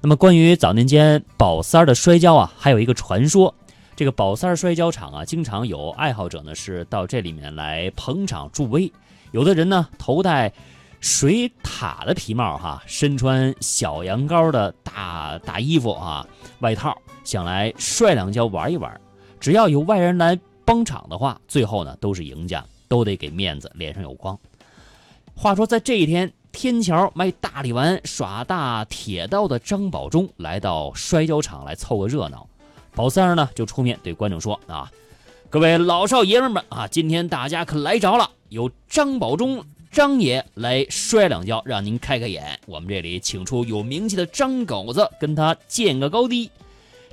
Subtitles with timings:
[0.00, 3.52] 那么关于早年间宝三儿的摔跤啊，还有一个传说，
[3.96, 8.92] 这个宝三儿摔跤场啊，经常有爱好者呢是到这里面来捧场助威，
[9.32, 10.52] 有的人呢头戴
[11.00, 16.24] 水獭的皮帽哈，身穿小羊羔的大大衣服啊
[16.60, 19.00] 外套，想来摔两跤玩一玩。
[19.40, 24.38] 只要有外人来帮场的话，最后呢都是赢家，都得给面子，脸上有光。
[25.34, 32.48] 话说在这一天，天桥卖大力丸、耍大铁刀的张保忠来到摔跤场来凑个热闹。
[32.94, 34.90] 宝三儿呢就出面对观众说：“啊，
[35.50, 42.58] 各位老少爷们们啊，今天大家可来着了，有张保忠张爷来摔两跤，让您开开眼。
[42.66, 46.50] 我们这里请出有名气的张狗子，跟他见个高低。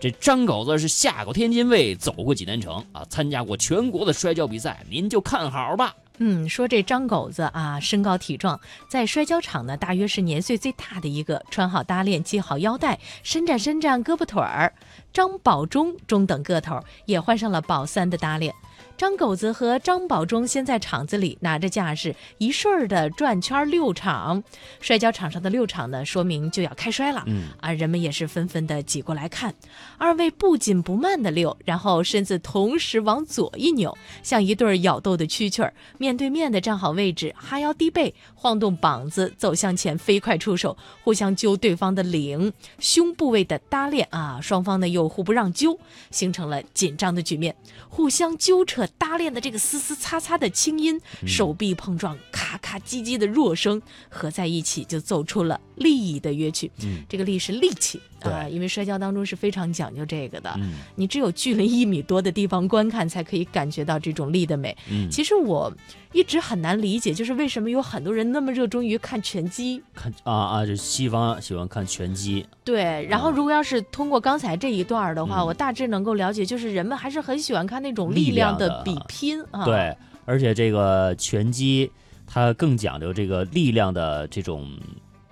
[0.00, 14.72] 这张狗子是下过天津卫，走过济南城啊，参加过全国的摔跤比赛，您就看好吧。”嗯，说这张狗子啊，身高体壮，在摔跤场呢，大约是年岁最大的一个，穿好搭链，系好腰带，伸展伸展胳膊腿儿。
[15.12, 18.54] 张保中中等个头，也换上了保三的搭链。
[18.96, 24.42] 张狗子和张保忠先在场子里拿着架势，一顺儿的转圈溜场。
[24.80, 27.24] 摔跤场上的溜场呢，说明就要开摔了。
[27.26, 29.52] 嗯啊，人们也是纷纷的挤过来看。
[29.98, 45.76] 二位不紧不慢的溜，然后身子同时往左一扭，像一对咬斗的蛐蛐儿，面对面的站好位置，哈腰低背，晃动膀子，走向前，飞快出手，互相揪对方的领、胸部位的搭链啊，双方呢又互不让揪，
[46.12, 47.56] 形成了紧张的局面，
[47.88, 48.92] 互相揪扯。
[48.98, 52.18] 搭链的这个嘶嘶擦擦的轻音，手臂碰撞
[52.58, 56.70] 咔咔唧唧的弱声，合在一起就奏出了力的乐曲。
[56.82, 60.52] 嗯，这个力是力气啊，对因为摔跤当中是非常讲究这个的。
[60.58, 64.76] 嗯你只有距离一米多的地方观看，才可以感觉到这种力的美。
[64.90, 65.72] 嗯，其实我
[66.12, 69.82] 一直很难理解，就是为什么有很多人那么热衷于看拳击。
[69.94, 79.64] 看啊啊，就西方喜欢看拳击，对，然后如果要是通过刚才这一段的话，嗯我大致能够了解，就是人们还是很喜欢看那种力力量的比拼啊。
[79.64, 81.90] 对，而且这个拳击
[82.26, 84.70] 它更讲究这个力量的这种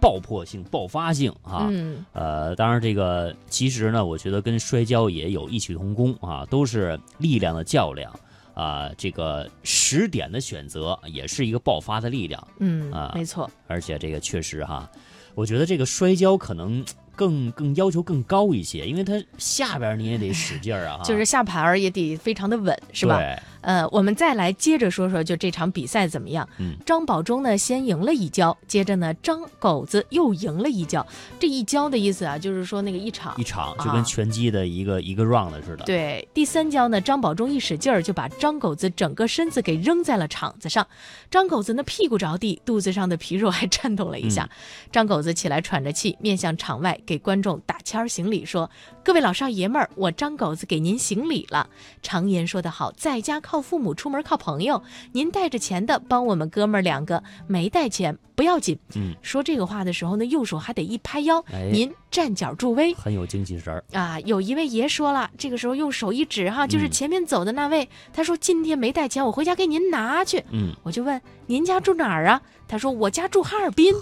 [0.00, 1.68] 爆破性、爆发性啊。
[1.70, 8.12] 嗯，呃，当然，这个其实呢，我觉得跟摔跤也有异曲同工啊，都是力量的较量
[8.54, 8.90] 啊。
[8.96, 14.90] 这个时点的选择也是一个爆发的力量，嗯啊没错，而且这个确实哈，
[15.34, 16.84] 我觉得这个摔跤可能
[17.22, 23.16] 更更要求更高一些，因为它下边你也得使劲儿啊，就是下盘儿也得非常的稳，是吧？
[23.16, 26.48] 对，呃，我们再来接着说说，就这场比赛怎么样？
[26.58, 31.06] 嗯，张保忠呢先赢了一跤，接着呢张狗子又赢了一跤。
[31.38, 35.84] 这一跤的意思啊，就是说那个一场一场就啊跟拳击的一个、一个 round 似的。
[35.84, 40.84] 对，第三跤呢，张保忠一使劲儿就把张狗子整个身子给扔在了场子上。
[41.30, 44.50] 张狗子呢屁股着地，肚子上的皮肉还颤动了一下。
[44.90, 48.70] 张狗子起来喘着气，面向场外给观众打签儿行礼，说
[49.04, 51.68] ：“各位老少爷们儿，我张狗子给您行礼了。
[52.02, 54.82] 常言说得好，在家靠父母，出门靠朋友。
[55.12, 62.94] 您带着钱的帮我们哥们儿两个，没带钱不要紧。”嗯，说这个话的时候呢，右手还得一拍腰，哎您站脚助威。
[62.94, 63.84] 很有精气神儿。
[63.92, 70.42] 啊，有一位爷说了，这个时候用手一指哈，就是嗯前面走的那位，他说今天没带钱，我回家给您拿去。
[70.50, 72.40] 嗯，我就问您家住哪儿啊？
[72.72, 73.92] 他说我家住哈尔滨，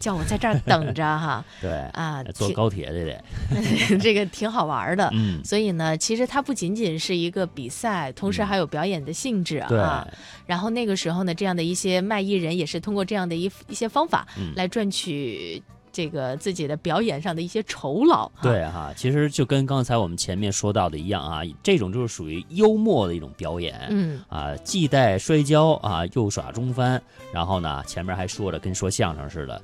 [0.00, 1.44] 叫我在这儿等着哈。
[1.62, 5.08] 对，啊，坐高铁这得， 这个挺好玩的。
[5.12, 10.04] 嗯，所以呢，其实它不仅仅是一个比赛，同时嗯还有表演的性质，啊。
[10.46, 15.62] 然后那个时候呢，这样的一些卖艺人也是通过这样的一一些方法嗯来赚取
[15.98, 18.30] 这个自己的表演上的一些酬劳。
[18.40, 23.88] 对哈，其实就跟刚才我们前面说到的一样啊，这种就是属于幽默的一种表演。
[23.90, 29.56] 嗯，啊，既带摔跤啊，又耍中翻，然后呢，前面还说着跟说相声似的，